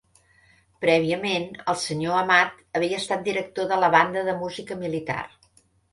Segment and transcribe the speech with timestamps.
[0.85, 5.21] Prèviament, el senyor Amat havia estat director de la banda de música militar.